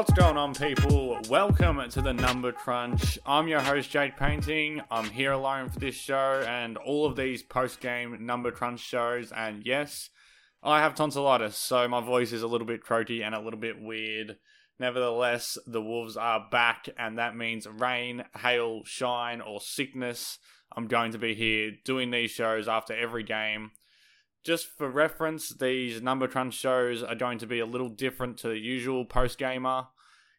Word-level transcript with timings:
What's 0.00 0.14
going 0.14 0.38
on, 0.38 0.54
people? 0.54 1.18
Welcome 1.28 1.78
to 1.90 2.00
the 2.00 2.14
Number 2.14 2.52
Crunch. 2.52 3.18
I'm 3.26 3.48
your 3.48 3.60
host, 3.60 3.90
Jade 3.90 4.16
Painting. 4.16 4.80
I'm 4.90 5.10
here 5.10 5.32
alone 5.32 5.68
for 5.68 5.78
this 5.78 5.94
show 5.94 6.42
and 6.48 6.78
all 6.78 7.04
of 7.04 7.16
these 7.16 7.42
post 7.42 7.80
game 7.80 8.24
Number 8.24 8.50
Crunch 8.50 8.80
shows. 8.80 9.30
And 9.30 9.62
yes, 9.62 10.08
I 10.62 10.80
have 10.80 10.94
tonsillitis, 10.94 11.54
so 11.54 11.86
my 11.86 12.00
voice 12.00 12.32
is 12.32 12.40
a 12.40 12.46
little 12.46 12.66
bit 12.66 12.80
croaky 12.80 13.22
and 13.22 13.34
a 13.34 13.40
little 13.40 13.60
bit 13.60 13.78
weird. 13.78 14.38
Nevertheless, 14.78 15.58
the 15.66 15.82
Wolves 15.82 16.16
are 16.16 16.48
back, 16.50 16.88
and 16.96 17.18
that 17.18 17.36
means 17.36 17.66
rain, 17.66 18.24
hail, 18.38 18.80
shine, 18.86 19.42
or 19.42 19.60
sickness. 19.60 20.38
I'm 20.74 20.86
going 20.86 21.12
to 21.12 21.18
be 21.18 21.34
here 21.34 21.72
doing 21.84 22.10
these 22.10 22.30
shows 22.30 22.68
after 22.68 22.96
every 22.96 23.22
game. 23.22 23.72
Just 24.42 24.66
for 24.78 24.88
reference, 24.88 25.50
these 25.50 26.00
number 26.00 26.26
crunch 26.26 26.54
shows 26.54 27.02
are 27.02 27.14
going 27.14 27.38
to 27.38 27.46
be 27.46 27.60
a 27.60 27.66
little 27.66 27.90
different 27.90 28.38
to 28.38 28.48
the 28.48 28.58
usual 28.58 29.04
post 29.04 29.38
gamer. 29.38 29.88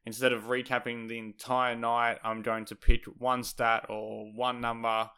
Instead 0.05 0.33
of 0.33 0.45
recapping 0.45 1.07
the 1.07 1.19
entire 1.19 1.75
night, 1.75 2.17
I'm 2.23 2.41
going 2.41 2.65
to 2.65 2.75
pick 2.75 3.05
one 3.05 3.43
stat 3.43 3.85
or 3.89 4.31
one 4.33 4.59
number 4.59 5.11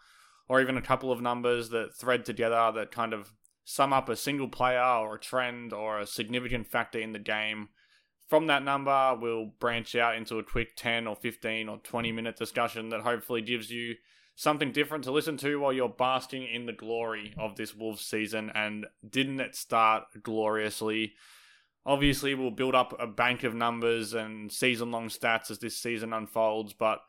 or 0.50 0.62
even 0.62 0.76
a 0.76 0.82
couple 0.82 1.12
of 1.12 1.22
numbers 1.22 1.70
that 1.70 1.96
thread 1.96 2.26
together 2.26 2.72
that 2.76 2.92
kind 2.92 3.14
of 3.14 3.32
sum 3.64 3.94
up 3.94 4.10
a 4.10 4.16
single 4.16 4.50
player 4.50 4.82
or 4.82 5.16
a 5.16 5.20
trend 5.20 5.72
or 5.72 6.00
a 6.00 6.06
significant 6.06 6.68
factor 6.68 7.00
in 7.00 7.14
the 7.14 7.20
game. 7.20 7.70
From 8.28 8.48
that 8.48 8.64
number, 8.64 9.16
we'll 9.20 9.52
branch 9.60 9.96
out 9.96 10.18
into 10.18 10.40
a 10.40 10.44
quick 10.44 10.76
10 10.76 11.08
or 11.08 11.16
15 11.16 11.70
or 11.70 11.78
20 11.78 12.12
minute 12.12 12.36
discussion 12.36 12.90
that 12.90 13.02
hopefully 13.02 13.42
gives 13.42 13.70
you 13.70 13.96
something 14.36 14.72
different 14.72 15.04
to 15.04 15.12
listen 15.12 15.38
to 15.38 15.60
while 15.60 15.74
you're 15.74 15.90
basking 15.90 16.48
in 16.48 16.66
the 16.66 16.74
glory 16.74 17.34
of 17.38 17.56
this 17.56 17.76
Wolves 17.76 18.06
season. 18.06 18.52
And 18.54 18.88
didn't 19.08 19.40
it 19.40 19.56
start 19.56 20.06
gloriously? 20.24 21.14
Obviously, 21.86 22.34
we'll 22.34 22.52
build 22.52 22.76
up 22.76 22.96
a 23.00 23.08
bank 23.08 23.44
of 23.44 23.54
numbers 23.54 24.14
and 24.14 24.52
season 24.52 24.92
long 24.92 25.10
stats 25.10 25.52
as 25.52 25.60
this 25.60 25.78
season 25.78 26.14
unfolds, 26.14 26.74
but 26.74 27.00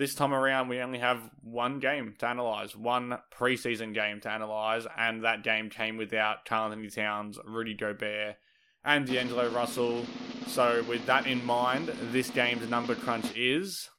this 0.00 0.14
time 0.14 0.32
around, 0.32 0.68
we 0.68 0.80
only 0.80 1.00
have 1.00 1.30
one 1.42 1.78
game 1.78 2.14
to 2.20 2.30
analyse, 2.30 2.74
one 2.74 3.18
preseason 3.30 3.92
game 3.92 4.18
to 4.20 4.34
analyse, 4.34 4.86
and 4.96 5.24
that 5.24 5.44
game 5.44 5.68
came 5.68 5.98
without 5.98 6.46
Karl 6.46 6.72
Anthony 6.72 6.88
Towns, 6.88 7.38
Rudy 7.44 7.74
Gobert, 7.74 8.36
and 8.82 9.06
D'Angelo 9.06 9.50
Russell. 9.50 10.06
So, 10.46 10.82
with 10.88 11.04
that 11.04 11.26
in 11.26 11.44
mind, 11.44 11.88
this 12.12 12.30
game's 12.30 12.70
number 12.70 12.94
crunch 12.94 13.36
is 13.36 13.90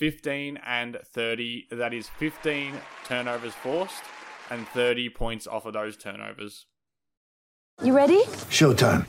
15 0.00 0.58
and 0.66 0.96
30. 1.04 1.66
That 1.72 1.92
is 1.92 2.08
15 2.08 2.72
turnovers 3.04 3.52
forced 3.52 4.02
and 4.48 4.66
30 4.68 5.10
points 5.10 5.46
off 5.46 5.66
of 5.66 5.74
those 5.74 5.98
turnovers. 5.98 6.64
You 7.82 7.94
ready? 7.94 8.22
Showtime. 8.48 9.04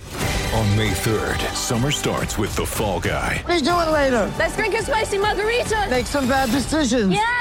On 0.53 0.77
May 0.77 0.91
3rd, 0.91 1.39
summer 1.55 1.91
starts 1.91 2.37
with 2.37 2.53
The 2.57 2.65
Fall 2.65 2.99
Guy. 2.99 3.41
Let's 3.47 3.61
do 3.61 3.69
it 3.69 3.89
later. 3.89 4.31
Let's 4.37 4.57
drink 4.57 4.75
a 4.75 4.83
spicy 4.83 5.17
margarita. 5.17 5.87
Make 5.89 6.07
some 6.07 6.27
bad 6.27 6.51
decisions. 6.51 7.13
Yes. 7.13 7.40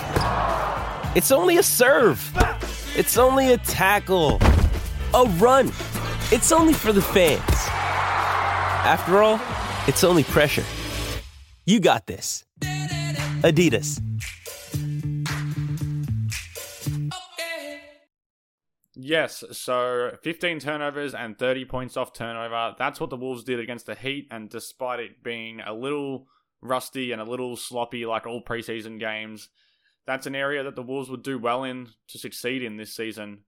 It's 1.13 1.29
only 1.29 1.57
a 1.57 1.63
serve. 1.63 2.31
It's 2.95 3.17
only 3.17 3.51
a 3.51 3.57
tackle, 3.57 4.39
a 5.13 5.25
run. 5.39 5.67
It's 6.31 6.53
only 6.53 6.71
for 6.71 6.93
the 6.93 7.01
fans. 7.01 7.41
After 8.85 9.21
all, 9.21 9.37
it's 9.89 10.05
only 10.05 10.23
pressure. 10.23 10.63
You 11.65 11.81
got 11.81 12.07
this. 12.07 12.45
Adidas. 13.43 14.01
Yes, 18.95 19.43
so 19.51 20.17
15 20.23 20.59
turnovers 20.59 21.13
and 21.13 21.37
30 21.37 21.65
points 21.65 21.97
off 21.97 22.13
turnover. 22.13 22.73
That's 22.79 23.01
what 23.01 23.09
the 23.09 23.17
Wolves 23.17 23.43
did 23.43 23.59
against 23.59 23.85
the 23.85 23.95
Heat, 23.95 24.29
and 24.31 24.49
despite 24.49 25.01
it 25.01 25.21
being 25.21 25.59
a 25.59 25.73
little 25.73 26.27
rusty 26.61 27.11
and 27.11 27.21
a 27.21 27.25
little 27.25 27.57
sloppy 27.57 28.05
like 28.05 28.25
all 28.25 28.41
preseason 28.41 28.97
games, 28.97 29.49
that's 30.05 30.27
an 30.27 30.35
area 30.35 30.63
that 30.63 30.75
the 30.75 30.83
Wolves 30.83 31.09
would 31.09 31.23
do 31.23 31.37
well 31.37 31.63
in 31.63 31.89
to 32.09 32.17
succeed 32.17 32.63
in 32.63 32.77
this 32.77 32.95
season. 32.95 33.43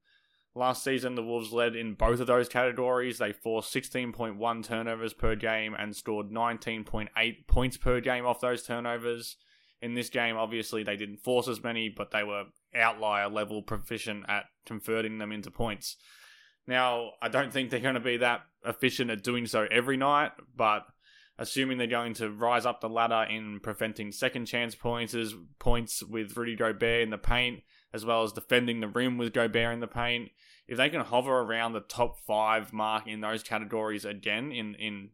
Last 0.56 0.84
season, 0.84 1.16
the 1.16 1.24
Wolves 1.24 1.52
led 1.52 1.76
in 1.76 1.96
both 1.96 2.20
of 2.20 2.28
those 2.28 2.48
categories. 2.48 3.18
They 3.18 3.34
forced 3.34 3.74
16.1 3.74 4.64
turnovers 4.64 5.14
per 5.14 5.36
game 5.36 5.76
and 5.78 5.96
scored 5.96 6.30
19.8 6.30 7.48
points 7.48 7.78
per 7.78 8.00
game 8.02 8.26
off 8.26 8.40
those 8.40 8.64
turnovers. 8.64 9.38
In 9.82 9.96
this 9.96 10.10
game, 10.10 10.38
obviously, 10.38 10.84
they 10.84 10.96
didn't 10.96 11.24
force 11.24 11.48
as 11.48 11.64
many, 11.64 11.90
but 11.90 12.12
they 12.12 12.24
were 12.24 12.46
outlier 12.76 13.30
level 13.30 13.64
proficient 13.64 14.26
at 14.30 14.46
converting 14.66 15.18
them 15.18 15.32
into 15.32 15.50
points. 15.50 15.98
Now, 16.68 17.12
I 17.22 17.30
don't 17.30 17.52
think 17.52 17.70
they're 17.70 17.80
going 17.80 17.96
to 17.96 18.00
be 18.00 18.18
that 18.18 18.42
efficient 18.64 19.10
at 19.10 19.24
doing 19.24 19.48
so 19.48 19.68
every 19.70 19.98
night, 19.98 20.32
but 20.56 20.86
assuming 21.38 21.78
they're 21.78 21.88
going 21.88 22.14
to 22.16 22.30
rise 22.30 22.66
up 22.66 22.82
the 22.82 22.90
ladder 22.90 23.26
in 23.30 23.60
preventing 23.62 24.12
second 24.12 24.46
chance 24.46 24.76
points, 24.76 25.16
points 25.60 26.04
with 26.04 26.38
Rudy 26.38 26.56
Gobert 26.56 27.02
in 27.02 27.10
the 27.10 27.18
paint, 27.18 27.64
as 27.94 28.06
well 28.06 28.24
as 28.24 28.34
defending 28.34 28.80
the 28.80 28.88
rim 28.88 29.18
with 29.18 29.34
Gobert 29.34 29.74
in 29.74 29.80
the 29.80 29.88
paint, 29.88 30.30
if 30.68 30.78
they 30.78 30.90
can 30.90 31.02
hover 31.02 31.40
around 31.40 31.74
the 31.74 31.82
top 31.82 32.18
five 32.26 32.72
mark 32.72 33.08
in 33.08 33.22
those 33.22 33.44
categories 33.44 34.06
again 34.06 34.52
in, 34.52 34.76
in 34.76 35.10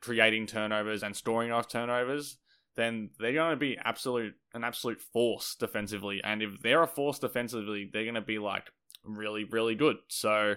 creating 0.00 0.46
turnovers 0.46 1.02
and 1.02 1.16
storing 1.16 1.50
off 1.50 1.68
turnovers, 1.68 2.38
then 2.76 3.10
they're 3.18 3.32
going 3.32 3.50
to 3.50 3.56
be 3.56 3.78
absolute 3.84 4.34
an 4.54 4.64
absolute 4.64 5.00
force 5.00 5.54
defensively. 5.54 6.20
And 6.22 6.42
if 6.42 6.62
they're 6.62 6.82
a 6.82 6.86
force 6.86 7.18
defensively, 7.18 7.88
they're 7.92 8.04
going 8.04 8.14
to 8.14 8.20
be 8.20 8.38
like 8.38 8.70
really 9.04 9.44
really 9.44 9.74
good. 9.74 9.96
So 10.08 10.54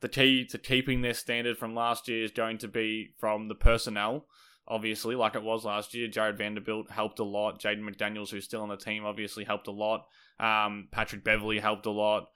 the 0.00 0.08
key 0.08 0.44
to 0.46 0.58
keeping 0.58 1.00
their 1.00 1.14
standard 1.14 1.56
from 1.56 1.74
last 1.74 2.08
year 2.08 2.24
is 2.24 2.30
going 2.30 2.58
to 2.58 2.68
be 2.68 3.10
from 3.18 3.48
the 3.48 3.54
personnel. 3.54 4.26
Obviously, 4.68 5.14
like 5.14 5.34
it 5.34 5.42
was 5.42 5.64
last 5.64 5.94
year, 5.94 6.08
Jarred 6.08 6.38
Vanderbilt 6.38 6.90
helped 6.90 7.18
a 7.18 7.24
lot. 7.24 7.60
Jaden 7.60 7.88
McDaniels, 7.88 8.30
who's 8.30 8.44
still 8.44 8.62
on 8.62 8.68
the 8.68 8.76
team, 8.76 9.04
obviously 9.04 9.44
helped 9.44 9.68
a 9.68 9.72
lot. 9.72 10.06
Um, 10.40 10.88
Patrick 10.90 11.22
Beverley 11.22 11.60
helped 11.60 11.86
a 11.86 11.90
lot. 11.90 12.28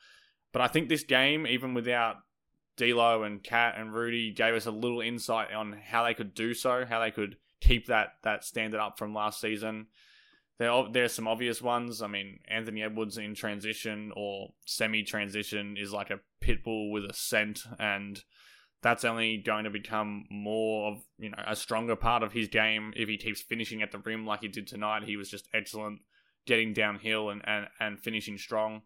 But 0.52 0.62
I 0.62 0.68
think 0.68 0.88
this 0.88 1.02
game, 1.02 1.46
even 1.46 1.74
without 1.74 2.16
D'Lo 2.76 3.24
and 3.24 3.42
Cat 3.42 3.74
and 3.76 3.92
Rudy, 3.92 4.32
gave 4.32 4.54
us 4.54 4.66
a 4.66 4.70
little 4.70 5.00
insight 5.00 5.52
on 5.52 5.72
how 5.72 6.04
they 6.04 6.14
could 6.14 6.34
do 6.34 6.54
so, 6.54 6.84
how 6.84 7.00
they 7.00 7.10
could 7.10 7.36
keep 7.60 7.86
that 7.86 8.14
that 8.22 8.44
standard 8.44 8.80
up 8.80 8.98
from 8.98 9.12
last 9.12 9.40
season. 9.40 9.86
There, 10.60 11.04
are 11.04 11.08
some 11.08 11.26
obvious 11.26 11.62
ones. 11.62 12.02
I 12.02 12.06
mean, 12.06 12.40
Anthony 12.46 12.82
Edwards 12.82 13.16
in 13.16 13.34
transition 13.34 14.12
or 14.14 14.52
semi 14.66 15.02
transition 15.02 15.78
is 15.78 15.90
like 15.90 16.10
a 16.10 16.20
pit 16.42 16.62
bull 16.62 16.92
with 16.92 17.06
a 17.06 17.14
scent, 17.14 17.60
and 17.78 18.22
that's 18.82 19.06
only 19.06 19.38
going 19.38 19.64
to 19.64 19.70
become 19.70 20.26
more 20.30 20.92
of 20.92 20.98
you 21.18 21.30
know 21.30 21.42
a 21.46 21.56
stronger 21.56 21.96
part 21.96 22.22
of 22.22 22.34
his 22.34 22.48
game 22.48 22.92
if 22.94 23.08
he 23.08 23.16
keeps 23.16 23.40
finishing 23.40 23.80
at 23.80 23.90
the 23.90 24.00
rim 24.00 24.26
like 24.26 24.42
he 24.42 24.48
did 24.48 24.66
tonight. 24.66 25.04
He 25.04 25.16
was 25.16 25.30
just 25.30 25.48
excellent 25.54 26.00
getting 26.46 26.74
downhill 26.74 27.30
and, 27.30 27.40
and, 27.46 27.66
and 27.80 27.98
finishing 27.98 28.36
strong. 28.36 28.82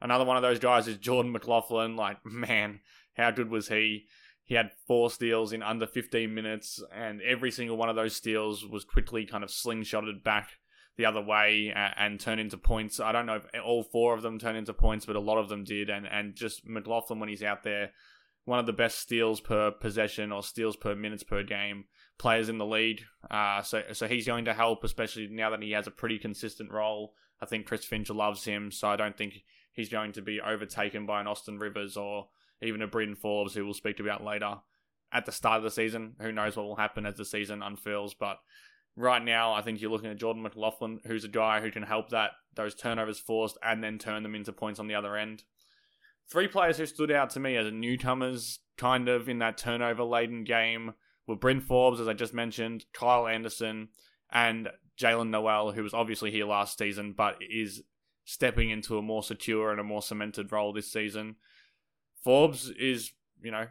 Another 0.00 0.24
one 0.24 0.36
of 0.36 0.42
those 0.42 0.58
guys 0.58 0.88
is 0.88 0.96
Jordan 0.96 1.30
McLaughlin. 1.30 1.94
Like, 1.94 2.16
man, 2.24 2.80
how 3.14 3.30
good 3.30 3.48
was 3.48 3.68
he? 3.68 4.06
he 4.44 4.56
had 4.56 4.72
four 4.88 5.08
steals 5.08 5.52
in 5.52 5.62
under 5.62 5.86
15 5.86 6.34
minutes, 6.34 6.82
and 6.92 7.22
every 7.22 7.52
single 7.52 7.76
one 7.76 7.88
of 7.88 7.94
those 7.94 8.16
steals 8.16 8.66
was 8.66 8.84
quickly 8.84 9.24
kind 9.24 9.44
of 9.44 9.50
slingshotted 9.50 10.24
back 10.24 10.48
the 10.96 11.06
other 11.06 11.22
way 11.22 11.72
and, 11.74 12.20
turned 12.20 12.40
into 12.40 12.58
points. 12.58 13.00
I 13.00 13.12
don't 13.12 13.26
know 13.26 13.36
if 13.36 13.46
all 13.64 13.82
four 13.82 14.14
of 14.14 14.22
them 14.22 14.38
turned 14.38 14.58
into 14.58 14.74
points, 14.74 15.06
but 15.06 15.16
a 15.16 15.20
lot 15.20 15.38
of 15.38 15.48
them 15.48 15.64
did. 15.64 15.88
And, 15.88 16.06
and 16.06 16.34
just 16.34 16.66
McLaughlin, 16.66 17.18
when 17.18 17.28
he's 17.28 17.42
out 17.42 17.62
there, 17.62 17.92
one 18.44 18.58
of 18.58 18.66
the 18.66 18.72
best 18.72 18.98
steals 18.98 19.40
per 19.40 19.70
possession 19.70 20.32
or 20.32 20.42
steals 20.42 20.76
per 20.76 20.94
minutes 20.94 21.22
per 21.22 21.42
game 21.42 21.84
players 22.18 22.48
in 22.48 22.58
the 22.58 22.66
league. 22.66 23.02
Uh, 23.30 23.62
so 23.62 23.82
so 23.92 24.06
he's 24.06 24.26
going 24.26 24.44
to 24.46 24.54
help, 24.54 24.84
especially 24.84 25.28
now 25.28 25.50
that 25.50 25.62
he 25.62 25.72
has 25.72 25.86
a 25.86 25.92
pretty 25.92 26.18
consistent 26.18 26.70
role. 26.70 27.14
I 27.40 27.46
think 27.46 27.66
Chris 27.66 27.84
Finch 27.84 28.10
loves 28.10 28.44
him, 28.44 28.70
so 28.70 28.88
I 28.88 28.96
don't 28.96 29.16
think 29.16 29.42
he's 29.72 29.88
going 29.88 30.12
to 30.12 30.22
be 30.22 30.40
overtaken 30.40 31.06
by 31.06 31.20
an 31.20 31.26
Austin 31.26 31.58
Rivers 31.58 31.96
or 31.96 32.28
even 32.60 32.82
a 32.82 32.86
Bryn 32.86 33.16
Forbes, 33.16 33.54
who 33.54 33.64
we'll 33.64 33.74
speak 33.74 33.98
about 33.98 34.22
later. 34.22 34.56
At 35.12 35.26
the 35.26 35.32
start 35.32 35.58
of 35.58 35.64
the 35.64 35.70
season, 35.70 36.14
who 36.20 36.32
knows 36.32 36.56
what 36.56 36.66
will 36.66 36.76
happen 36.76 37.04
as 37.04 37.16
the 37.16 37.24
season 37.24 37.62
unfurls, 37.62 38.14
but 38.14 38.38
right 38.96 39.24
now, 39.24 39.52
I 39.52 39.62
think 39.62 39.80
you're 39.80 39.90
looking 39.90 40.10
at 40.10 40.18
Jordan 40.18 40.42
McLaughlin, 40.42 41.00
who's 41.06 41.24
a 41.24 41.28
guy 41.28 41.60
who 41.60 41.70
can 41.70 41.82
help 41.82 42.10
that 42.10 42.32
those 42.54 42.74
turnovers 42.74 43.18
forced 43.18 43.56
and 43.62 43.82
then 43.82 43.98
turn 43.98 44.22
them 44.22 44.34
into 44.34 44.52
points 44.52 44.78
on 44.78 44.86
the 44.86 44.94
other 44.94 45.16
end. 45.16 45.44
Three 46.30 46.48
players 46.48 46.78
who 46.78 46.86
stood 46.86 47.10
out 47.10 47.30
to 47.30 47.40
me 47.40 47.56
as 47.56 47.70
newcomers, 47.72 48.60
kind 48.76 49.08
of 49.08 49.28
in 49.28 49.38
that 49.38 49.58
turnover 49.58 50.04
laden 50.04 50.44
game, 50.44 50.94
were 51.26 51.36
Bryn 51.36 51.60
Forbes, 51.60 52.00
as 52.00 52.08
I 52.08 52.14
just 52.14 52.34
mentioned, 52.34 52.84
Kyle 52.92 53.26
Anderson, 53.26 53.88
and 54.30 54.68
Jaylen 54.98 55.30
Nowell, 55.30 55.72
who 55.72 55.82
was 55.82 55.94
obviously 55.94 56.30
here 56.30 56.46
last 56.46 56.78
season, 56.78 57.14
but 57.16 57.36
is 57.40 57.82
stepping 58.24 58.70
into 58.70 58.98
a 58.98 59.02
more 59.02 59.22
secure 59.22 59.70
and 59.70 59.80
a 59.80 59.84
more 59.84 60.02
cemented 60.02 60.52
role 60.52 60.72
this 60.72 60.92
season. 60.92 61.36
Forbes 62.22 62.70
is, 62.70 63.12
you 63.42 63.50
know, 63.50 63.66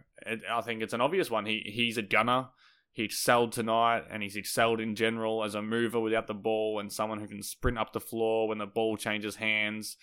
I 0.50 0.62
think 0.62 0.82
it's 0.82 0.94
an 0.94 1.02
obvious 1.02 1.32
one. 1.32 1.46
He 1.46 1.64
he's 1.74 1.98
a 1.98 2.02
gunner. 2.02 2.50
He 2.94 3.04
excelled 3.04 3.54
tonight, 3.54 4.04
and 4.12 4.22
he's 4.22 4.36
excelled 4.36 4.82
in 4.82 4.96
general 4.96 5.44
as 5.44 5.56
a 5.56 5.62
mover 5.62 6.00
without 6.00 6.28
the 6.28 6.34
ball 6.34 6.80
and 6.80 6.92
someone 6.92 7.20
who 7.20 7.28
can 7.28 7.42
sprint 7.42 7.78
up 7.78 7.94
the 7.94 8.02
floor 8.02 8.50
when 8.50 8.58
the 8.58 8.66
ball 8.66 8.98
changes 8.98 9.38
hands, 9.38 9.96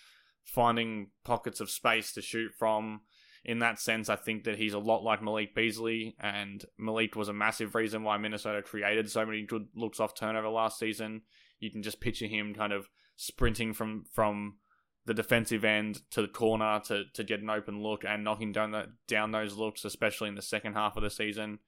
finding 0.43 1.11
pockets 1.23 1.59
of 1.59 1.69
space 1.69 2.13
to 2.13 2.21
shoot 2.21 2.51
from. 2.57 3.01
In 3.45 3.59
that 3.59 3.79
sense, 3.79 4.09
I 4.09 4.15
think 4.15 4.43
that 4.43 4.57
he's 4.57 4.73
a 4.73 4.79
lot 4.79 5.03
like 5.03 5.21
Malik 5.21 5.55
Beasley, 5.55 6.15
and 6.19 6.65
Malik 6.77 7.15
was 7.15 7.29
a 7.29 7.33
massive 7.33 7.75
reason 7.75 8.03
why 8.03 8.17
Minnesota 8.17 8.61
created 8.61 9.09
so 9.09 9.25
many 9.25 9.43
good 9.45 9.67
looks 9.75 9.99
off 9.99 10.15
turnover 10.15 10.49
last 10.49 10.79
season. 10.79 11.21
You 11.59 11.71
can 11.71 11.83
just 11.83 12.01
picture 12.01 12.27
him 12.27 12.53
kind 12.53 12.73
of 12.73 12.89
sprinting 13.15 13.73
from 13.73 14.05
from 14.13 14.55
the 15.05 15.13
defensive 15.13 15.63
end 15.63 16.01
to 16.11 16.21
the 16.21 16.27
corner 16.27 16.79
to, 16.85 17.03
to 17.13 17.23
get 17.23 17.41
an 17.41 17.49
open 17.49 17.81
look 17.81 18.03
and 18.05 18.23
knocking 18.23 18.51
down 18.51 18.71
the, 18.71 18.85
down 19.07 19.31
those 19.31 19.55
looks, 19.55 19.83
especially 19.83 20.29
in 20.29 20.35
the 20.35 20.41
second 20.41 20.73
half 20.73 20.97
of 20.97 21.03
the 21.03 21.09
season. 21.09 21.59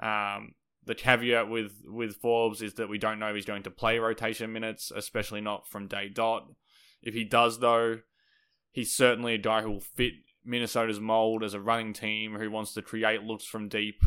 Um, 0.00 0.54
the 0.84 0.94
caveat 0.94 1.48
with 1.48 1.72
with 1.86 2.16
Forbes 2.16 2.60
is 2.60 2.74
that 2.74 2.88
we 2.88 2.98
don't 2.98 3.18
know 3.18 3.28
if 3.28 3.34
he's 3.34 3.46
going 3.46 3.62
to 3.62 3.70
play 3.70 3.98
rotation 3.98 4.52
minutes, 4.52 4.92
especially 4.94 5.40
not 5.40 5.68
from 5.68 5.88
day 5.88 6.08
dot. 6.08 6.46
If 7.02 7.14
he 7.14 7.24
does, 7.24 7.58
though, 7.60 8.00
he's 8.70 8.94
certainly 8.94 9.34
a 9.34 9.38
guy 9.38 9.62
who 9.62 9.70
will 9.70 9.80
fit 9.80 10.12
Minnesota's 10.44 11.00
mold 11.00 11.42
as 11.42 11.54
a 11.54 11.60
running 11.60 11.92
team 11.92 12.34
who 12.34 12.50
wants 12.50 12.74
to 12.74 12.82
create 12.82 13.22
looks 13.22 13.44
from 13.44 13.68
deep 13.68 14.02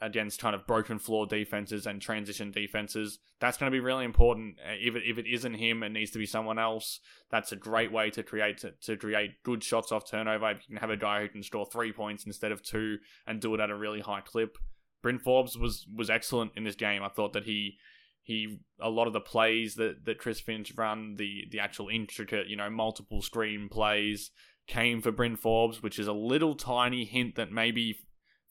against 0.00 0.40
kind 0.40 0.54
of 0.54 0.66
broken 0.66 0.98
floor 0.98 1.26
defenses 1.26 1.86
and 1.86 2.02
transition 2.02 2.50
defenses. 2.50 3.18
That's 3.40 3.56
going 3.56 3.70
to 3.70 3.74
be 3.74 3.80
really 3.80 4.04
important. 4.04 4.58
Uh, 4.60 4.74
if 4.78 4.96
it, 4.96 5.02
if 5.06 5.18
it 5.18 5.26
isn't 5.26 5.54
him, 5.54 5.82
it 5.82 5.92
needs 5.92 6.10
to 6.10 6.18
be 6.18 6.26
someone 6.26 6.58
else. 6.58 7.00
That's 7.30 7.52
a 7.52 7.56
great 7.56 7.90
way 7.90 8.10
to 8.10 8.22
create 8.22 8.58
to, 8.58 8.72
to 8.82 8.96
create 8.96 9.42
good 9.44 9.64
shots 9.64 9.92
off 9.92 10.08
turnover. 10.10 10.50
If 10.50 10.58
you 10.68 10.74
can 10.74 10.80
have 10.80 10.90
a 10.90 10.96
guy 10.96 11.22
who 11.22 11.28
can 11.28 11.42
score 11.42 11.64
three 11.64 11.92
points 11.92 12.26
instead 12.26 12.52
of 12.52 12.62
two 12.62 12.98
and 13.26 13.40
do 13.40 13.54
it 13.54 13.60
at 13.60 13.70
a 13.70 13.76
really 13.76 14.00
high 14.00 14.20
clip. 14.20 14.58
Bryn 15.04 15.18
Forbes 15.18 15.58
was 15.58 15.86
was 15.94 16.08
excellent 16.08 16.52
in 16.56 16.64
this 16.64 16.76
game. 16.76 17.02
I 17.02 17.10
thought 17.10 17.34
that 17.34 17.44
he 17.44 17.76
he 18.22 18.60
a 18.80 18.88
lot 18.88 19.06
of 19.06 19.12
the 19.12 19.20
plays 19.20 19.74
that, 19.74 20.06
that 20.06 20.16
Chris 20.16 20.40
Finch 20.40 20.72
run, 20.78 21.16
the 21.16 21.44
the 21.50 21.60
actual 21.60 21.90
intricate, 21.90 22.48
you 22.48 22.56
know, 22.56 22.70
multiple 22.70 23.20
screen 23.20 23.68
plays 23.68 24.30
came 24.66 25.02
for 25.02 25.12
Bryn 25.12 25.36
Forbes, 25.36 25.82
which 25.82 25.98
is 25.98 26.06
a 26.06 26.14
little 26.14 26.54
tiny 26.54 27.04
hint 27.04 27.34
that 27.34 27.52
maybe 27.52 27.98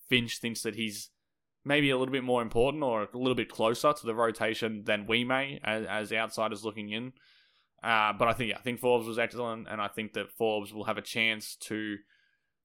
Finch 0.08 0.38
thinks 0.38 0.62
that 0.62 0.76
he's 0.76 1.10
maybe 1.66 1.90
a 1.90 1.98
little 1.98 2.12
bit 2.12 2.24
more 2.24 2.44
important 2.44 2.84
or 2.84 3.10
a 3.12 3.18
little 3.18 3.34
bit 3.34 3.50
closer 3.50 3.92
to 3.92 4.06
the 4.06 4.14
rotation 4.14 4.84
than 4.86 5.08
we 5.08 5.24
may 5.24 5.60
as, 5.64 5.88
as 5.88 6.14
outsiders 6.14 6.64
looking 6.64 6.92
in. 6.92 7.14
Uh, 7.82 8.14
but 8.14 8.28
I 8.28 8.34
think 8.34 8.52
yeah, 8.52 8.60
I 8.60 8.62
think 8.62 8.80
Forbes 8.80 9.08
was 9.08 9.18
excellent, 9.18 9.68
and 9.68 9.82
I 9.82 9.88
think 9.88 10.14
that 10.14 10.32
Forbes 10.38 10.72
will 10.72 10.84
have 10.84 11.00
a 11.00 11.02
chance 11.02 11.56
to 11.62 11.98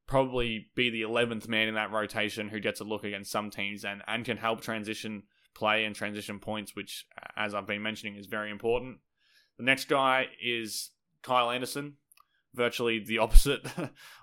probably 0.09 0.67
be 0.75 0.91
the 0.91 1.03
11th 1.03 1.47
man 1.47 1.69
in 1.69 1.75
that 1.75 1.93
rotation 1.93 2.49
who 2.49 2.59
gets 2.59 2.81
a 2.81 2.85
look 2.85 3.05
against 3.05 3.31
some 3.31 3.51
teams 3.51 3.85
and, 3.85 4.03
and 4.09 4.25
can 4.25 4.39
help 4.39 4.61
transition 4.61 5.23
play 5.55 5.85
and 5.85 5.95
transition 5.95 6.41
points, 6.41 6.75
which, 6.75 7.07
as 7.37 7.55
I've 7.55 7.67
been 7.67 7.83
mentioning, 7.83 8.17
is 8.17 8.27
very 8.27 8.51
important. 8.51 8.99
The 9.59 9.65
next 9.65 9.89
guy 9.89 10.27
is 10.43 10.91
Kyle 11.23 11.51
Anderson, 11.51 11.95
virtually 12.55 12.99
the 12.99 13.19
opposite 13.19 13.67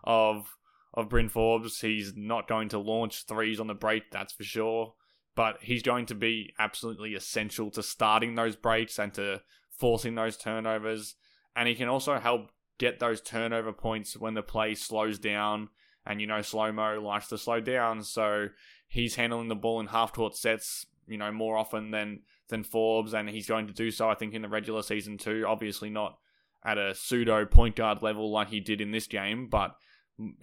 of 0.03 0.57
of 0.93 1.09
Bryn 1.09 1.29
Forbes. 1.29 1.81
He's 1.81 2.13
not 2.15 2.47
going 2.47 2.69
to 2.69 2.79
launch 2.79 3.25
threes 3.25 3.59
on 3.59 3.67
the 3.67 3.73
break, 3.73 4.11
that's 4.11 4.33
for 4.33 4.43
sure. 4.43 4.93
But 5.35 5.57
he's 5.61 5.83
going 5.83 6.05
to 6.07 6.15
be 6.15 6.53
absolutely 6.57 7.15
essential 7.15 7.69
to 7.71 7.83
starting 7.83 8.35
those 8.35 8.55
breaks 8.55 8.97
and 8.97 9.13
to 9.15 9.41
forcing 9.77 10.15
those 10.15 10.37
turnovers. 10.37 11.15
And 11.53 11.67
he 11.67 11.75
can 11.75 11.89
also 11.89 12.17
help 12.17 12.51
get 12.77 12.99
those 12.99 13.21
turnover 13.21 13.71
points 13.73 14.17
when 14.17 14.33
the 14.33 14.43
play 14.43 14.75
slows 14.75 15.19
down. 15.19 15.69
And 16.05 16.21
you 16.21 16.27
know, 16.27 16.41
slow 16.41 16.71
mo 16.71 17.01
likes 17.01 17.27
to 17.29 17.37
slow 17.37 17.59
down, 17.59 18.03
so 18.03 18.49
he's 18.87 19.15
handling 19.15 19.47
the 19.47 19.55
ball 19.55 19.79
in 19.79 19.87
half 19.87 20.13
court 20.13 20.35
sets, 20.35 20.85
you 21.07 21.17
know, 21.17 21.31
more 21.31 21.57
often 21.57 21.91
than 21.91 22.21
than 22.49 22.63
Forbes, 22.63 23.13
and 23.13 23.27
he's 23.27 23.47
going 23.47 23.67
to 23.67 23.73
do 23.73 23.89
so, 23.89 24.07
I 24.07 24.13
think, 24.13 24.35
in 24.35 24.43
the 24.43 24.49
regular 24.49 24.83
season 24.83 25.17
too. 25.17 25.45
Obviously, 25.47 25.89
not 25.89 26.17
at 26.63 26.77
a 26.77 26.93
pseudo 26.93 27.45
point 27.45 27.75
guard 27.75 28.01
level 28.01 28.31
like 28.31 28.49
he 28.49 28.59
did 28.59 28.81
in 28.81 28.91
this 28.91 29.07
game, 29.07 29.47
but 29.47 29.75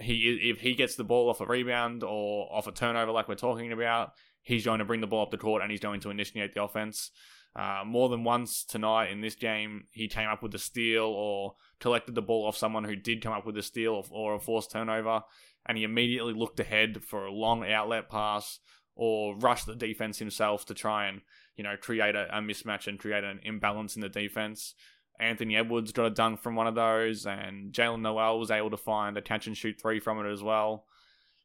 he 0.00 0.50
if 0.50 0.60
he 0.60 0.74
gets 0.74 0.96
the 0.96 1.04
ball 1.04 1.30
off 1.30 1.40
a 1.40 1.46
rebound 1.46 2.02
or 2.02 2.48
off 2.52 2.66
a 2.66 2.72
turnover 2.72 3.12
like 3.12 3.28
we're 3.28 3.34
talking 3.34 3.72
about, 3.72 4.12
he's 4.42 4.64
going 4.64 4.80
to 4.80 4.84
bring 4.84 5.00
the 5.00 5.06
ball 5.06 5.22
up 5.22 5.30
the 5.30 5.38
court 5.38 5.62
and 5.62 5.70
he's 5.70 5.80
going 5.80 6.00
to 6.00 6.10
initiate 6.10 6.54
the 6.54 6.62
offense. 6.62 7.10
Uh, 7.54 7.82
more 7.84 8.08
than 8.08 8.24
once 8.24 8.64
tonight 8.64 9.10
in 9.10 9.20
this 9.20 9.34
game, 9.34 9.84
he 9.90 10.08
came 10.08 10.28
up 10.28 10.42
with 10.42 10.54
a 10.54 10.58
steal 10.58 11.04
or 11.04 11.54
collected 11.80 12.14
the 12.14 12.22
ball 12.22 12.46
off 12.46 12.56
someone 12.56 12.84
who 12.84 12.96
did 12.96 13.22
come 13.22 13.32
up 13.32 13.44
with 13.44 13.56
a 13.58 13.62
steal 13.62 13.92
or, 13.92 14.04
or 14.10 14.34
a 14.34 14.40
forced 14.40 14.70
turnover, 14.70 15.22
and 15.66 15.76
he 15.76 15.84
immediately 15.84 16.32
looked 16.32 16.60
ahead 16.60 17.04
for 17.04 17.26
a 17.26 17.32
long 17.32 17.68
outlet 17.70 18.08
pass 18.08 18.58
or 18.94 19.36
rushed 19.36 19.66
the 19.66 19.74
defense 19.74 20.18
himself 20.18 20.64
to 20.66 20.74
try 20.74 21.06
and 21.06 21.20
you 21.56 21.64
know 21.64 21.76
create 21.80 22.14
a, 22.14 22.36
a 22.36 22.40
mismatch 22.40 22.86
and 22.86 22.98
create 22.98 23.24
an 23.24 23.40
imbalance 23.42 23.96
in 23.96 24.02
the 24.02 24.08
defense. 24.08 24.74
Anthony 25.20 25.56
Edwards 25.56 25.92
got 25.92 26.06
a 26.06 26.10
dunk 26.10 26.40
from 26.40 26.56
one 26.56 26.66
of 26.66 26.74
those, 26.74 27.26
and 27.26 27.72
Jaylen 27.72 28.00
Nowell 28.00 28.38
was 28.38 28.50
able 28.50 28.70
to 28.70 28.76
find 28.76 29.16
a 29.16 29.22
catch 29.22 29.46
and 29.46 29.56
shoot 29.56 29.76
three 29.80 30.00
from 30.00 30.18
it 30.24 30.30
as 30.30 30.42
well. 30.42 30.86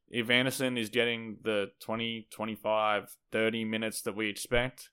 If 0.10 0.30
Anderson 0.30 0.78
is 0.78 0.90
getting 0.90 1.38
the 1.44 1.72
20, 1.82 2.28
25, 2.32 3.16
30 3.32 3.66
minutes 3.66 4.02
that 4.04 4.16
we 4.16 4.30
expect, 4.30 4.90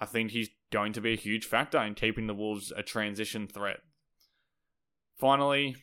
I 0.00 0.06
think 0.06 0.30
he's 0.30 0.48
going 0.72 0.92
to 0.94 1.00
be 1.00 1.12
a 1.12 1.16
huge 1.16 1.44
factor 1.44 1.78
in 1.78 1.94
keeping 1.94 2.26
the 2.26 2.34
Wolves 2.34 2.72
a 2.74 2.82
transition 2.82 3.46
threat. 3.46 3.80
Finally, 5.18 5.76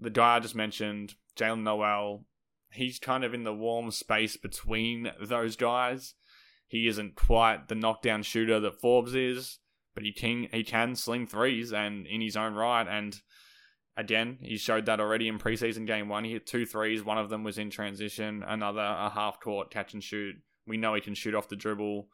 the 0.00 0.10
guy 0.10 0.36
I 0.36 0.40
just 0.40 0.54
mentioned, 0.54 1.14
Jaylen 1.36 1.62
Nowell, 1.62 2.24
he's 2.72 2.98
kind 2.98 3.24
of 3.24 3.34
in 3.34 3.44
the 3.44 3.54
warm 3.54 3.90
space 3.90 4.36
between 4.36 5.10
those 5.20 5.56
guys. 5.56 6.14
He 6.68 6.86
isn't 6.86 7.16
quite 7.16 7.68
the 7.68 7.74
knockdown 7.74 8.22
shooter 8.22 8.60
that 8.60 8.80
Forbes 8.80 9.14
is, 9.14 9.58
but 9.94 10.04
he 10.04 10.12
can 10.12 10.48
he 10.52 10.64
can 10.64 10.94
sling 10.94 11.26
threes 11.26 11.72
and 11.72 12.06
in 12.06 12.20
his 12.20 12.36
own 12.36 12.54
right. 12.54 12.86
And 12.88 13.20
again, 13.96 14.38
he 14.40 14.56
showed 14.56 14.86
that 14.86 15.00
already 15.00 15.28
in 15.28 15.38
preseason 15.38 15.86
game 15.86 16.08
one. 16.08 16.24
He 16.24 16.32
hit 16.32 16.46
two 16.46 16.64
threes. 16.64 17.04
One 17.04 17.18
of 17.18 17.28
them 17.28 17.44
was 17.44 17.58
in 17.58 17.70
transition. 17.70 18.42
Another 18.46 18.80
a 18.80 19.10
half 19.10 19.40
court 19.40 19.70
catch 19.70 19.92
and 19.92 20.02
shoot. 20.02 20.36
We 20.66 20.76
know 20.76 20.94
he 20.94 21.00
can 21.00 21.14
shoot 21.14 21.34
off 21.34 21.48
the 21.48 21.56
dribble. 21.56 22.08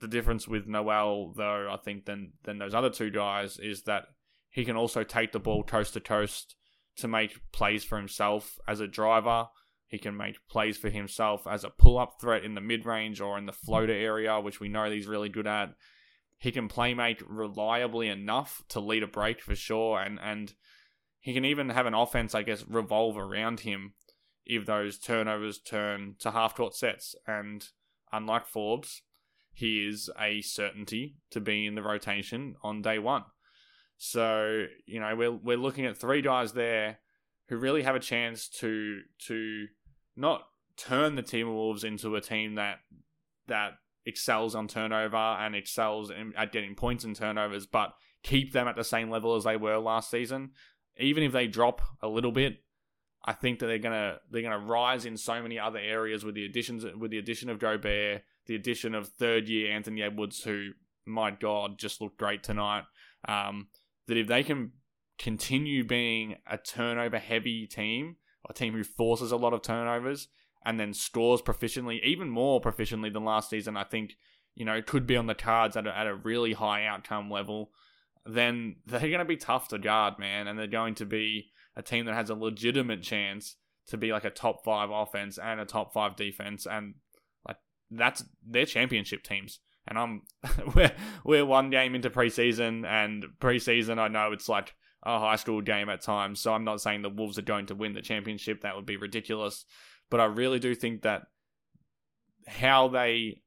The 0.00 0.08
difference 0.08 0.46
with 0.46 0.66
Nowell, 0.66 1.34
though, 1.36 1.68
I 1.70 1.76
think, 1.76 2.04
than 2.04 2.32
than 2.44 2.58
those 2.58 2.74
other 2.74 2.90
two 2.90 3.10
guys 3.10 3.58
is 3.58 3.82
that 3.82 4.04
he 4.50 4.64
can 4.64 4.76
also 4.76 5.02
take 5.02 5.32
the 5.32 5.40
ball 5.40 5.62
coast 5.62 5.94
to 5.94 6.00
coast 6.00 6.54
to 6.96 7.08
make 7.08 7.40
plays 7.52 7.84
for 7.84 7.96
himself 7.96 8.58
as 8.66 8.80
a 8.80 8.88
driver. 8.88 9.48
He 9.86 9.98
can 9.98 10.16
make 10.16 10.36
plays 10.48 10.76
for 10.76 10.90
himself 10.90 11.46
as 11.46 11.64
a 11.64 11.70
pull 11.70 11.98
up 11.98 12.20
threat 12.20 12.44
in 12.44 12.54
the 12.54 12.60
mid 12.60 12.84
range 12.84 13.20
or 13.20 13.38
in 13.38 13.46
the 13.46 13.52
floater 13.52 13.92
area, 13.92 14.40
which 14.40 14.60
we 14.60 14.68
know 14.68 14.90
he's 14.90 15.06
really 15.06 15.28
good 15.28 15.46
at. 15.46 15.74
He 16.38 16.52
can 16.52 16.68
play 16.68 16.94
make 16.94 17.22
reliably 17.26 18.08
enough 18.08 18.62
to 18.68 18.80
lead 18.80 19.02
a 19.02 19.08
break 19.08 19.40
for 19.40 19.56
sure, 19.56 20.00
and, 20.00 20.20
and 20.22 20.52
he 21.18 21.34
can 21.34 21.44
even 21.44 21.70
have 21.70 21.86
an 21.86 21.94
offense, 21.94 22.34
I 22.34 22.42
guess, 22.42 22.64
revolve 22.68 23.16
around 23.18 23.60
him 23.60 23.94
if 24.44 24.64
those 24.64 24.98
turnovers 24.98 25.58
turn 25.58 26.14
to 26.20 26.30
half 26.30 26.54
court 26.54 26.74
sets. 26.74 27.14
And 27.26 27.66
unlike 28.12 28.46
Forbes, 28.46 29.02
he 29.58 29.88
is 29.88 30.08
a 30.20 30.40
certainty 30.40 31.16
to 31.32 31.40
be 31.40 31.66
in 31.66 31.74
the 31.74 31.82
rotation 31.82 32.54
on 32.62 32.80
day 32.80 33.00
one. 33.00 33.24
So, 33.96 34.66
you 34.86 35.00
know, 35.00 35.16
we're, 35.16 35.32
we're 35.32 35.56
looking 35.56 35.84
at 35.84 35.96
three 35.96 36.22
guys 36.22 36.52
there 36.52 37.00
who 37.48 37.56
really 37.56 37.82
have 37.82 37.96
a 37.96 38.00
chance 38.00 38.48
to 38.60 39.00
to 39.26 39.66
not 40.14 40.42
turn 40.76 41.16
the 41.16 41.24
Timberwolves 41.24 41.54
Wolves 41.54 41.84
into 41.84 42.14
a 42.14 42.20
team 42.20 42.54
that 42.54 42.78
that 43.48 43.72
excels 44.06 44.54
on 44.54 44.68
turnover 44.68 45.16
and 45.16 45.56
excels 45.56 46.10
in, 46.10 46.34
at 46.36 46.52
getting 46.52 46.76
points 46.76 47.02
and 47.02 47.16
turnovers, 47.16 47.66
but 47.66 47.94
keep 48.22 48.52
them 48.52 48.68
at 48.68 48.76
the 48.76 48.84
same 48.84 49.10
level 49.10 49.34
as 49.34 49.42
they 49.42 49.56
were 49.56 49.78
last 49.78 50.08
season. 50.08 50.52
Even 50.98 51.24
if 51.24 51.32
they 51.32 51.48
drop 51.48 51.82
a 52.00 52.06
little 52.06 52.32
bit, 52.32 52.58
I 53.24 53.32
think 53.32 53.58
that 53.58 53.66
they're 53.66 53.78
gonna 53.78 54.18
they're 54.30 54.42
gonna 54.42 54.64
rise 54.64 55.04
in 55.04 55.16
so 55.16 55.42
many 55.42 55.58
other 55.58 55.80
areas 55.80 56.24
with 56.24 56.36
the 56.36 56.44
additions 56.44 56.84
with 56.96 57.10
the 57.10 57.18
addition 57.18 57.50
of 57.50 57.58
Gobert, 57.58 58.22
the 58.48 58.56
addition 58.56 58.94
of 58.94 59.06
third 59.06 59.48
year 59.48 59.70
Anthony 59.70 60.02
Edwards, 60.02 60.42
who 60.42 60.70
my 61.06 61.30
God 61.30 61.78
just 61.78 62.00
looked 62.00 62.18
great 62.18 62.42
tonight. 62.42 62.84
Um, 63.28 63.68
that 64.08 64.16
if 64.16 64.26
they 64.26 64.42
can 64.42 64.72
continue 65.18 65.84
being 65.84 66.36
a 66.50 66.58
turnover 66.58 67.18
heavy 67.18 67.66
team, 67.66 68.16
a 68.48 68.52
team 68.52 68.72
who 68.72 68.82
forces 68.82 69.30
a 69.30 69.36
lot 69.36 69.52
of 69.52 69.62
turnovers 69.62 70.28
and 70.64 70.80
then 70.80 70.94
scores 70.94 71.42
proficiently, 71.42 72.02
even 72.02 72.28
more 72.28 72.60
proficiently 72.60 73.12
than 73.12 73.24
last 73.24 73.50
season, 73.50 73.76
I 73.76 73.84
think 73.84 74.16
you 74.54 74.64
know 74.64 74.80
could 74.82 75.06
be 75.06 75.16
on 75.16 75.26
the 75.26 75.34
cards 75.34 75.76
at 75.76 75.86
a, 75.86 75.96
at 75.96 76.06
a 76.06 76.14
really 76.14 76.54
high 76.54 76.86
outcome 76.86 77.30
level. 77.30 77.70
Then 78.24 78.76
they're 78.86 79.00
going 79.00 79.18
to 79.18 79.24
be 79.24 79.36
tough 79.36 79.68
to 79.68 79.78
guard, 79.78 80.18
man, 80.18 80.48
and 80.48 80.58
they're 80.58 80.66
going 80.66 80.94
to 80.96 81.06
be 81.06 81.50
a 81.76 81.82
team 81.82 82.06
that 82.06 82.14
has 82.14 82.30
a 82.30 82.34
legitimate 82.34 83.02
chance 83.02 83.56
to 83.86 83.96
be 83.96 84.12
like 84.12 84.24
a 84.24 84.30
top 84.30 84.64
five 84.64 84.90
offense 84.90 85.38
and 85.38 85.60
a 85.60 85.64
top 85.64 85.92
five 85.92 86.16
defense, 86.16 86.66
and 86.66 86.94
that's 87.90 88.24
their 88.46 88.66
championship 88.66 89.22
teams. 89.22 89.60
And 89.86 89.98
I'm 89.98 90.22
we're 90.74 90.92
we're 91.24 91.46
one 91.46 91.70
game 91.70 91.94
into 91.94 92.10
preseason, 92.10 92.86
and 92.86 93.24
preseason 93.40 93.98
I 93.98 94.08
know 94.08 94.32
it's 94.32 94.48
like 94.48 94.74
a 95.02 95.18
high 95.18 95.36
school 95.36 95.62
game 95.62 95.88
at 95.88 96.02
times. 96.02 96.40
So 96.40 96.52
I'm 96.52 96.64
not 96.64 96.80
saying 96.80 97.02
the 97.02 97.08
Wolves 97.08 97.38
are 97.38 97.42
going 97.42 97.66
to 97.66 97.74
win 97.74 97.94
the 97.94 98.02
championship. 98.02 98.62
That 98.62 98.76
would 98.76 98.86
be 98.86 98.96
ridiculous. 98.96 99.64
But 100.10 100.20
I 100.20 100.26
really 100.26 100.58
do 100.58 100.74
think 100.74 101.02
that 101.02 101.22
how 102.46 102.88
they 102.88 103.42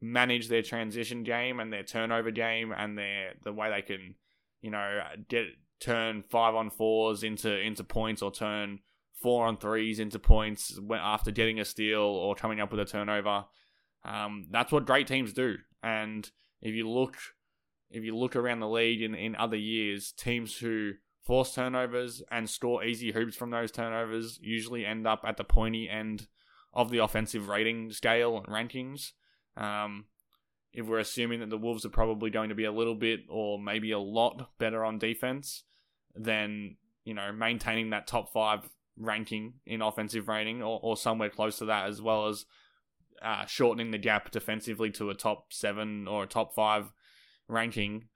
manage 0.00 0.48
their 0.48 0.62
transition 0.62 1.22
game 1.22 1.60
and 1.60 1.72
their 1.72 1.82
turnover 1.82 2.30
game 2.30 2.72
and 2.76 2.96
their 2.96 3.34
the 3.42 3.52
way 3.52 3.70
they 3.70 3.82
can, 3.82 4.14
you 4.60 4.70
know, 4.70 5.00
get 5.28 5.46
turn 5.80 6.22
five 6.22 6.54
on 6.54 6.70
fours 6.70 7.22
into 7.22 7.58
into 7.60 7.84
points 7.84 8.22
or 8.22 8.30
turn 8.30 8.78
four 9.22 9.46
on 9.46 9.56
threes 9.56 9.98
into 9.98 10.18
points 10.18 10.78
after 10.92 11.30
getting 11.30 11.58
a 11.58 11.64
steal 11.64 12.00
or 12.00 12.34
coming 12.34 12.60
up 12.60 12.70
with 12.70 12.80
a 12.80 12.84
turnover. 12.84 13.44
Um, 14.04 14.46
that's 14.50 14.72
what 14.72 14.86
great 14.86 15.06
teams 15.06 15.32
do. 15.32 15.56
And 15.82 16.30
if 16.60 16.74
you 16.74 16.88
look 16.88 17.16
if 17.90 18.02
you 18.02 18.16
look 18.16 18.34
around 18.34 18.60
the 18.60 18.68
league 18.68 19.02
in, 19.02 19.14
in 19.14 19.36
other 19.36 19.56
years, 19.56 20.12
teams 20.12 20.56
who 20.56 20.92
force 21.24 21.54
turnovers 21.54 22.22
and 22.30 22.50
score 22.50 22.84
easy 22.84 23.12
hoops 23.12 23.36
from 23.36 23.50
those 23.50 23.70
turnovers 23.70 24.38
usually 24.42 24.84
end 24.84 25.06
up 25.06 25.20
at 25.24 25.36
the 25.36 25.44
pointy 25.44 25.88
end 25.88 26.26
of 26.72 26.90
the 26.90 26.98
offensive 26.98 27.48
rating 27.48 27.92
scale 27.92 28.36
and 28.36 28.46
rankings. 28.46 29.12
Um, 29.56 30.06
if 30.72 30.86
we're 30.86 30.98
assuming 30.98 31.40
that 31.40 31.50
the 31.50 31.56
Wolves 31.56 31.86
are 31.86 31.90
probably 31.90 32.30
going 32.30 32.48
to 32.48 32.54
be 32.56 32.64
a 32.64 32.72
little 32.72 32.96
bit 32.96 33.20
or 33.28 33.60
maybe 33.60 33.92
a 33.92 33.98
lot 33.98 34.50
better 34.58 34.84
on 34.84 34.98
defense, 34.98 35.62
then 36.16 36.76
you 37.04 37.14
know 37.14 37.32
maintaining 37.32 37.90
that 37.90 38.06
top 38.06 38.32
five 38.32 38.68
ranking 38.96 39.54
in 39.66 39.82
offensive 39.82 40.28
rating 40.28 40.62
or, 40.62 40.80
or 40.82 40.96
somewhere 40.96 41.30
close 41.30 41.58
to 41.58 41.66
that, 41.66 41.88
as 41.88 42.02
well 42.02 42.26
as 42.26 42.44
uh, 43.22 43.46
shortening 43.46 43.90
the 43.90 43.98
gap 43.98 44.30
defensively 44.30 44.90
to 44.92 45.10
a 45.10 45.14
top 45.14 45.52
seven 45.52 46.08
or 46.08 46.24
a 46.24 46.28
top 46.28 46.54
five 46.54 46.92
ranking, 47.48 48.08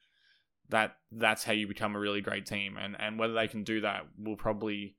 that 0.69 0.97
that's 1.13 1.45
how 1.45 1.53
you 1.53 1.67
become 1.67 1.97
a 1.97 2.01
really 2.01 2.21
great 2.21 2.47
team. 2.47 2.77
And 2.77 2.97
and 2.99 3.19
whether 3.19 3.35
they 3.35 3.49
can 3.49 3.65
do 3.65 3.81
that 3.83 4.07
will 4.19 4.37
probably 4.37 4.97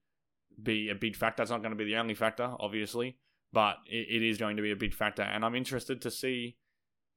be 0.62 0.90
a 0.90 0.96
big 0.96 1.16
factor. 1.16 1.44
It's 1.44 1.52
not 1.52 1.62
going 1.62 1.72
to 1.72 1.78
be 1.78 1.86
the 1.86 1.98
only 1.98 2.16
factor, 2.16 2.52
obviously, 2.60 3.18
but 3.54 3.78
it, 3.86 4.08
it 4.10 4.24
is 4.24 4.38
going 4.38 4.58
to 4.58 4.64
be 4.64 4.72
a 4.72 4.76
big 4.76 4.94
factor. 4.94 5.22
And 5.22 5.46
I'm 5.46 5.56
interested 5.56 6.02
to 6.02 6.12
see 6.12 6.58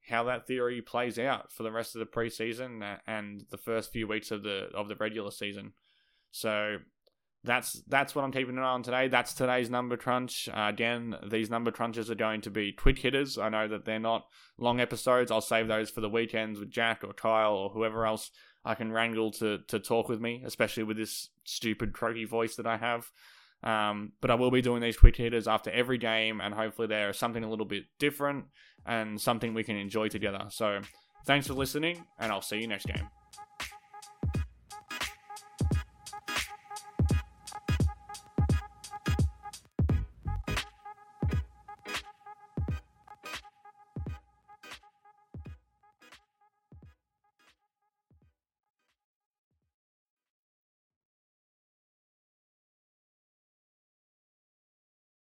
how 0.09 0.25
that 0.25 0.47
theory 0.47 0.81
plays 0.81 1.19
out 1.19 1.53
for 1.53 1.63
the 1.63 1.71
rest 1.71 1.95
of 1.95 2.01
the 2.01 2.07
preseason 2.07 2.99
and 3.07 3.45
the 3.51 3.57
first 3.57 3.93
few 3.93 4.09
weeks 4.09 4.31
of 4.31 4.43
the 4.43 4.69
of 4.75 4.89
the 4.89 4.97
regular 4.97 5.31
season. 5.31 5.73
So 6.31 6.79
that's 7.45 7.83
that's 7.89 8.15
what 8.15 8.25
I'm 8.25 8.33
keeping 8.33 8.57
an 8.57 8.63
eye 8.63 8.69
on 8.69 8.83
today. 8.83 9.09
That's 9.09 9.35
today's 9.35 9.69
number 9.69 9.97
crunch. 9.97 10.49
Uh, 10.49 10.67
again, 10.69 11.17
these 11.29 11.51
number 11.51 11.73
crunches 11.73 12.11
are 12.11 12.15
going 12.15 12.41
to 12.43 12.51
be 12.51 12.73
quick 12.73 12.99
hitters. 12.99 13.37
I 13.37 13.49
know 13.49 13.67
that 13.69 13.85
they're 13.85 13.99
not 13.99 14.27
long 14.59 14.81
episodes. 14.81 15.31
I'll 15.31 15.41
save 15.41 15.67
those 15.67 15.91
for 15.91 16.01
the 16.01 16.09
weekends 16.09 16.61
with 16.61 16.71
Jack 16.71 17.03
or 17.03 17.13
Kyle 17.13 17.55
or 17.55 17.71
whoever 17.71 18.07
else 18.07 18.31
I 18.65 18.75
can 18.75 18.93
wrangle 18.93 19.33
to 19.33 19.59
to 19.69 19.81
talk 19.81 20.09
with 20.09 20.21
me, 20.21 20.43
especially 20.47 20.85
with 20.85 20.97
this 20.97 21.31
stupid 21.45 21.93
croaky 21.93 22.25
voice 22.25 22.57
that 22.57 22.67
I 22.67 22.77
have. 22.77 23.11
Um, 23.65 24.13
but 24.21 24.31
I 24.31 24.35
will 24.35 24.51
be 24.51 24.63
doing 24.63 24.83
these 24.83 24.97
quick 24.97 25.17
hitters 25.17 25.49
after 25.49 25.71
every 25.71 25.99
game, 25.99 26.41
and 26.41 26.55
hopefully 26.55 26.89
they're 26.89 27.13
something 27.13 27.45
a 27.45 27.51
little 27.51 27.67
bit 27.67 27.85
different 27.99 28.47
and 28.85 29.21
something 29.21 29.55
we 29.55 29.65
can 29.65 29.77
enjoy 29.77 30.09
together. 30.09 30.47
So 30.51 30.81
thanks 31.27 31.47
for 31.47 31.55
listening, 31.55 32.05
and 32.19 32.33
I'll 32.33 32.43
see 32.43 32.59
you 32.59 32.67
next 32.67 32.87
game. 32.87 33.22